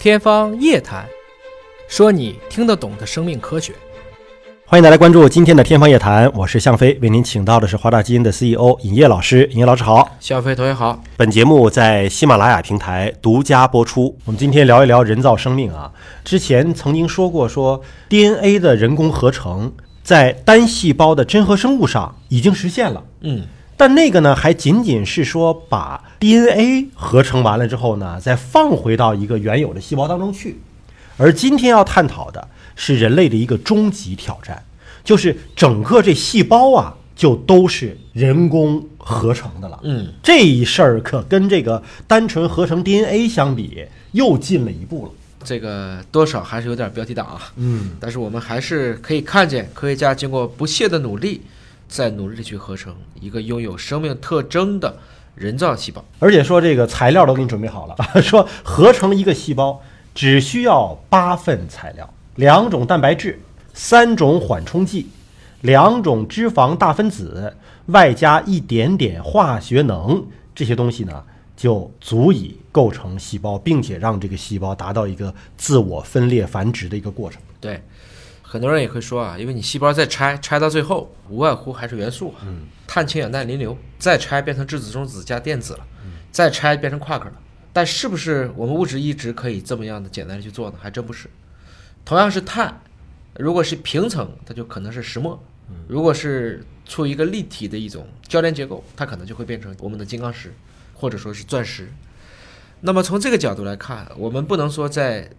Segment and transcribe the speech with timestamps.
[0.00, 1.04] 天方夜谭，
[1.88, 3.72] 说你听得懂的生命科学。
[4.64, 9.44] 欢迎大家关注今天的天方夜谭，我是向飞，为您请到的是华大基因的 CEO 尹烨老师。
[9.50, 11.02] 尹烨老师好，向飞同学好。
[11.16, 14.16] 本节目在喜马拉雅平台独家播出。
[14.24, 15.90] 我们今天聊一聊人造生命啊。
[16.24, 19.72] 之前曾经说过，说 DNA 的人工合成
[20.04, 23.02] 在单细胞的真核生物上已经实现了。
[23.22, 23.44] 嗯，
[23.78, 30.58] 但那个呢，还仅仅是说把 DNA 合成完了之后呢，再放回到一个原有的细胞当中去。
[31.16, 34.62] 而今天要探讨的是人类的一个终极挑战，
[35.04, 39.78] 就是整个这细胞啊，就都是人工合成的了。
[39.84, 45.12] 嗯，这一事儿可跟这个单纯合成 DNA 相比，又进了一步了。
[45.44, 47.40] 这个多少还是有点标题党啊。
[47.56, 51.40] 嗯，但是我们还是可以看见，科学家经过不懈的努力，
[51.88, 54.96] 在努力地去合成一个拥有生命特征的
[55.34, 56.04] 人造细胞。
[56.18, 59.80] 而且说这个材料都给你准备好了， 说合成一个细胞
[60.14, 63.40] 只需要八份材料，两种蛋白质，
[63.72, 65.08] 三种缓冲剂，
[65.62, 67.54] 两种脂肪大分子，
[67.86, 71.24] 外加一点点化学能，这些东西呢
[71.56, 77.40] 就足以构成细胞，并且让这个细胞达到一个自我分裂繁殖的一个过程。
[77.60, 77.82] 对，
[78.50, 85.86] 很多人也会说啊，因为你细胞再拆，拆到最后无外乎还是元素，嗯，碳、氢、氧、氮、磷、硫，再拆变成质子、中子加电子了，
[86.32, 87.34] 再拆变成夸克了。
[87.74, 90.76] 但是不是我们物质一直可以这么样的简单的去做呢？
[90.80, 91.28] 还真不是。
[92.06, 92.80] 同样是碳，
[93.36, 95.38] 如果是平层，它就可能是石墨；
[95.86, 100.54] 如果是处于一个立体的一种交联结构，它可能就会变成我们的金刚石，
[100.94, 101.92] 或者说是钻石。
[102.80, 105.30] 那么从这个角度来看，我们不能说在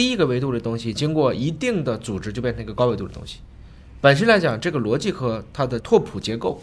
[0.00, 3.40] 低一个维度的东西经过一定的组织就变成一个高维度的东西。
[4.00, 6.62] 本身来讲，这个逻辑和它的拓扑结构，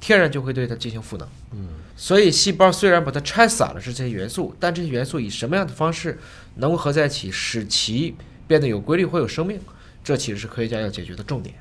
[0.00, 1.28] 天然就会对它进行赋能。
[1.52, 6.18] 嗯，所以细胞虽然把它拆散了是这些元素，但这些元素以什么样的方式
[6.54, 8.14] 能够合在一起，使其
[8.46, 9.60] 变得有规律或有生命，
[10.02, 11.56] 这其实是科学家要解决的重点。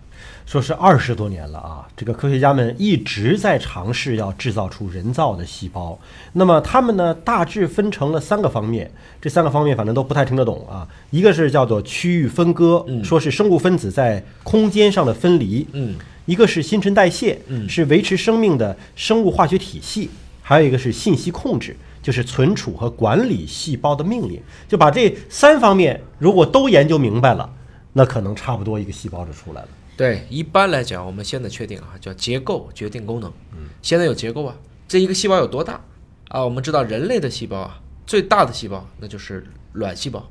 [0.46, 6.00] 说是二十多年了啊，这个科学家们一直在尝试要制造出人造的细胞。
[6.34, 8.90] 那么他们呢，大致分成了三个方面，
[9.22, 10.88] 这三个方面反正都不太听得懂啊。
[11.10, 15.96] 一个是叫做区域分割，说是生物分子在空间上的分离；嗯，
[16.26, 20.08] 一个是新陈代谢，嗯是维持生命的生物化学体系；
[20.42, 24.42] 还有一个是信息控制，就是存储和管理细胞的命令。
[24.68, 27.50] 就把这三方面如果都研究明白了，
[27.92, 29.68] 那可能差不多一个细胞就出来了。
[29.98, 33.34] 对，一般来讲，我们现在确定啊，叫结构决定功能。
[33.54, 34.56] 嗯，现在有结构啊，
[34.88, 35.84] 这一个细胞有多大
[36.28, 36.46] 啊？
[36.46, 39.44] 我们知道人类的细胞啊，最大的细胞那就是
[39.74, 40.30] 卵细胞，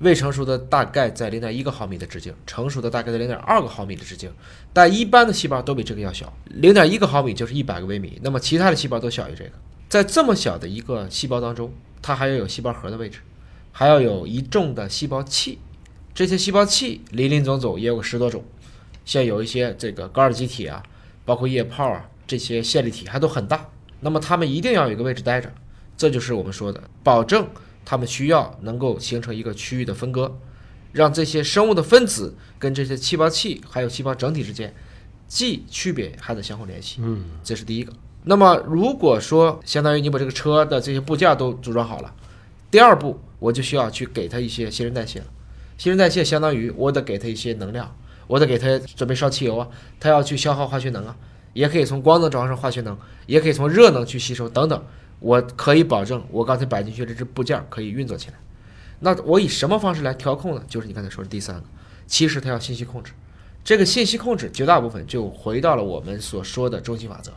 [0.00, 4.32] 未成熟的大概在零点一个毫米的直径，成熟的大概在零点二个毫米的直径，
[4.72, 9.50] 但一般的细胞都比这个要小，零点一个毫米就是一百个微米，那么其他的细胞都小于这个。
[9.88, 11.72] 在这么小的一个细胞当中，
[12.02, 13.20] 它还要有细胞核的位置，
[13.70, 15.60] 还要有一众的细胞器，
[16.12, 18.42] 这些细胞器林林总总也有十多种。
[19.08, 20.82] 像有一些这个高尔基体啊，
[21.24, 23.66] 包括液泡啊，这些线粒体还都很大。
[24.00, 25.50] 那么它们一定要有一个位置待着，
[25.96, 27.48] 这就是我们说的，保证
[27.86, 30.38] 它们需要能够形成一个区域的分割，
[30.92, 34.74] 让这些生物的分子跟这些细胞器还有细胞整体之间
[35.26, 36.98] 既区别还得相互联系。
[37.00, 37.90] 嗯，这是第一个。
[38.24, 42.14] 那么如果说相当于你把这个车的这些部件都组装好了，
[42.70, 45.26] 第二步我就需要去给它一些新陈代谢了。
[45.78, 47.96] 新陈代谢相当于我得给它一些能量。
[48.28, 49.66] 我得给它准备烧汽油啊，
[49.98, 51.16] 它要去消耗化学能啊，
[51.54, 52.96] 也可以从光能转化成化学能，
[53.26, 54.84] 也可以从热能去吸收等等。
[55.18, 58.34] 我可以保证我刚才摆进去的这支部件可以运作起来。
[59.00, 60.62] 那我以什么方式来调控呢？
[60.68, 61.64] 就是你刚才说的第三个，
[62.06, 63.12] 其实它要信息控制。
[63.64, 67.32] 这个信息控制绝大部分就回到了我们所说的中心法则，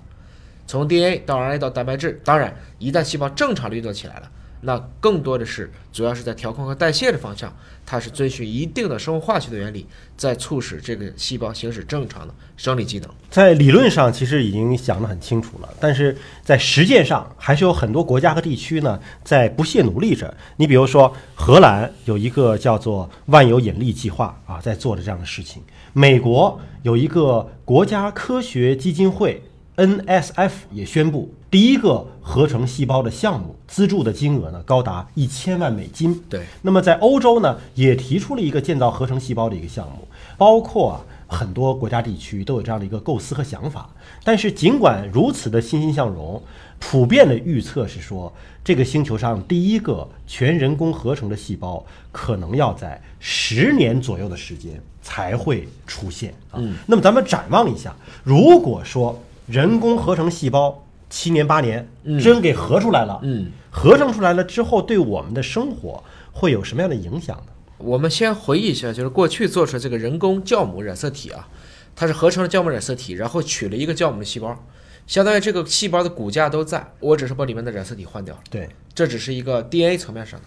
[0.67, 2.21] 从 DNA 到 RNA 到蛋白质。
[2.23, 4.31] 当然，一旦细胞正常的运作起来了。
[4.61, 7.51] 那更多的是，主要是在调控和代谢的方向，
[7.85, 9.85] 它是遵循一定的生物化学的原理，
[10.15, 13.09] 在促使这个细胞行使正常的生理机能。
[13.29, 20.31] 在理论上其实已经想得很清楚了，但是在实践上还是有很多国家和地区呢在不懈努力着。
[20.57, 25.63] 你比如说，荷兰有一个叫做“万有引力计划”啊，在做着这样的事情；
[25.93, 29.41] 美国有一个国家科学基金会
[29.77, 31.33] NSF 也宣布。
[31.51, 36.17] 第一个合成细胞的项目资助的金额呢，高达一千万美金。
[36.29, 40.07] 对，那么在欧洲呢，也提出了一个建造合成细胞的一个项目，
[40.37, 43.89] 包括啊很多国家地区都有这样的一个构思和想法。
[44.23, 46.41] 但是尽管如此的欣欣向荣，
[46.79, 48.31] 普遍的预测是说，
[48.63, 56.61] 这个星球上第一个全人工合成的细胞可能要在十年左右的时间才会出现啊。
[56.85, 57.93] 那么咱们展望一下，
[58.23, 61.87] 如果说人工合成细胞七年八年，
[62.19, 63.19] 真给合出来了。
[63.21, 67.51] 嗯，合成出来了之后，对我们的生活会有什么样的影响呢？
[67.77, 71.47] 我们先回忆一下，就是过去做出来这个人工酵母染色体啊，
[71.95, 74.57] 它是合成了酵母染色体，然后取了一个酵母的细胞，
[75.05, 80.45] 相当于这个细胞的骨架都在，我只是把里面的染色体换掉了，对这只是一个 DNA 层面上的。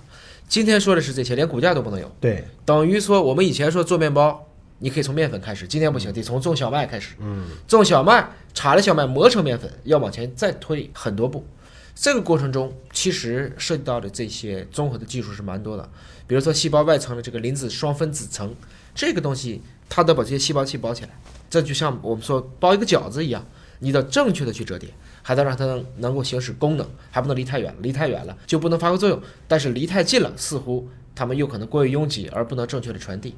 [0.48, 4.46] 今天说的是这些，连骨架都不能有，对，等于说我们以前说做面包，
[4.78, 7.14] 你可以从面粉开始，今天不行，得从种小麦开始。
[7.20, 11.46] 嗯，种小麦，插了小麦磨成面粉，要往前再推很多步。
[11.94, 15.88] 这个过程中，其实涉及到的这些综合的技术是蛮多的，
[16.26, 18.52] 比如说细胞外层的这个磷脂双分子层，
[18.94, 21.10] 这个东西它得把这些细胞器包起来，
[21.48, 23.46] 这就像我们说包一个饺子一样，
[23.78, 24.90] 你得正确的去折叠，
[25.22, 33.36] 还得让它能能够行使功能，还不能离太远了，离太远了就不能发挥作用，但是离太近了，似乎它们又可能过于拥挤而不能正确的传递。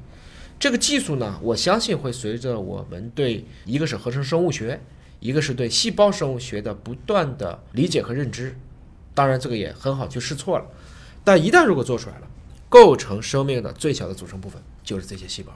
[0.59, 4.81] 这个技术呢，我相信会随着我们对一个是合成生物学，
[5.19, 8.57] 一个是对细胞生物学的不断的理解和认知，
[9.13, 10.65] 当然这个也很好去试错了。
[11.23, 12.27] 但一旦如果做出来了，
[12.69, 15.51] 构成生命的最小的组成部分就是这些细胞。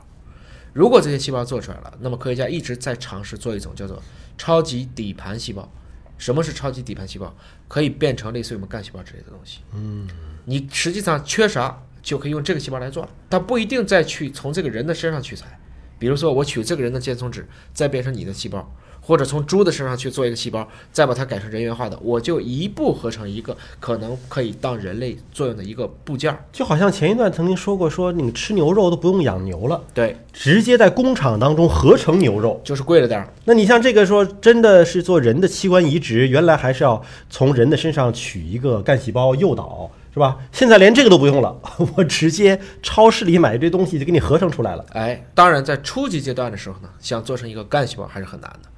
[0.74, 4.02] 如果这些细胞做出来了，那么科学家一直在尝试做一种叫做
[4.38, 5.70] 超级底盘细胞。
[6.18, 7.36] 什么是超级底盘细胞？
[7.68, 9.62] 可以变成类似于我们干细胞之类的东西。
[9.74, 10.08] 嗯，
[10.46, 15.60] 你实际上缺啥就可以用这个细胞来做了，它不一定再去从这个人的身上取材。
[16.00, 18.68] 比如说，我取这个人的间松脂，再变成你的细胞，
[19.00, 26.44] 或者从猪的身上去做一个细胞，再把它改成人源化的，我就一步合成一个可能可以当人类作用的一个部件儿。
[26.52, 32.60] 就好像前一段曾经说过，说你吃牛肉都不用养牛了，对，直接在工厂当中合成牛肉。
[32.64, 33.32] 就是贵了点儿。
[33.46, 37.00] 那你像这个说真的是做人的器官移植，原来还是要
[37.30, 40.38] 从人的身上取一个干细胞诱导，是吧？
[40.52, 41.58] 现在连这个都不用了，
[41.96, 44.86] 我直接超市里买一堆东西就给你合成出来了。
[44.92, 48.70] 哎，当然，在初级阶段的时候呢，想做成一个干细胞还是很难的，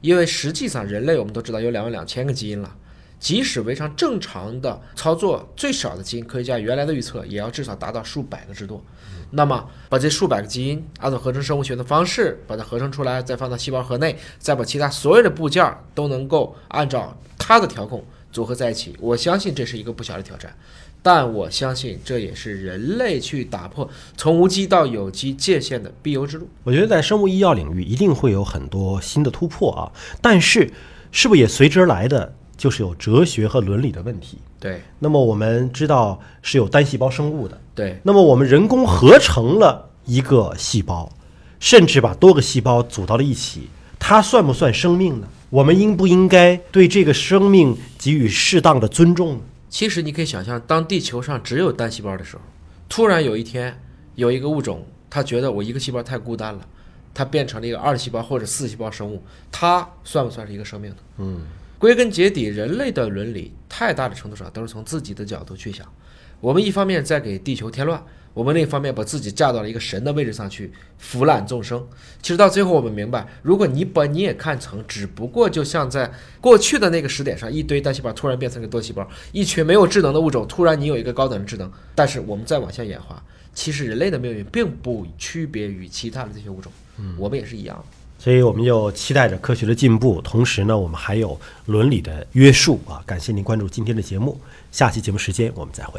[0.00, 2.74] 因为实际上人类我们都知道有两万两千个基因了，
[3.20, 8.82] 即使非常正常的操作，最少的基因，科学家原来的预测也要至少达到数百个之多。
[9.30, 15.64] 那么，把这数百个基因按照合成生物学的方式把它合成出来，再放到细胞核内，再把其他所有的部件
[15.94, 20.54] 都能够按照它的调控组合在一起，我相信这是一个不小的挑战。
[21.02, 23.88] 但我相信这也是人类去打破
[24.18, 26.46] 从无机到有机界限的必由之路。
[26.62, 29.90] 我觉得在生物医药领域一定会有很多新的突破啊，
[30.20, 30.70] 但是
[31.10, 34.36] 是不是也随之而来的就是有哲学和伦理的问题？
[34.58, 41.10] 对那么我们知道是有单细胞生物的，对，那么我们人工合成了一个细胞，
[41.58, 45.26] 甚至把多个细胞组到了一起，它算不算生命呢？
[45.48, 49.40] 我们应不应该对这个生命给予适当的尊重呢？
[49.68, 52.42] 其实你可以想象，当地球上只有单细胞的时候，
[52.88, 53.78] 突然有一天
[54.14, 56.66] 有一个物种，它觉得我一个细胞太孤单了，
[57.12, 60.96] 它变成了一个二细胞或者四细胞生物，它算不算是一个生命呢？
[61.18, 61.42] 嗯，
[61.80, 65.90] 归根结底，人类的伦理太大的程度上都是从自己的角度去想。
[66.38, 68.04] 我们一方面在给地球添乱，
[68.34, 71.82] 我们另一方面把自己架到了一个神的位置上去腐烂众生。
[72.20, 83.24] 其实到最后，我们明白，如果你把你也看成只不过就像在过去的那个时点上，一堆单细胞突然变成一个多细胞，一群没有智能的物种突然你有一个高等的智能，但是我们再往下演化，
[83.54, 86.70] 其实人类的命运并不区别于其他的这些物种，
[87.16, 87.84] 我们也是一样的。
[88.20, 93.02] 所以我们就期待着科学的进步，同时呢，我们还有伦理的约束啊。
[93.06, 94.38] 感谢您关注今天的节目，
[94.70, 95.98] 下期节目时间我们再会。